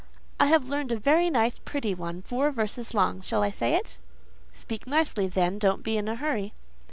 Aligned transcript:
"I 0.39 0.47
have 0.47 0.67
learned 0.67 0.91
a 0.91 0.97
very 0.97 1.29
pretty 1.63 1.93
one, 1.93 2.23
four 2.23 2.49
verses 2.49 2.95
long. 2.95 3.21
Shall 3.21 3.43
I 3.43 3.51
say 3.51 3.75
it?" 3.75 3.99
"Speak 4.51 4.87
nicely, 4.87 5.27
then: 5.27 5.59
don't 5.59 5.83
be 5.83 5.95
in 5.95 6.07
a 6.07 6.15
hurry." 6.15 6.53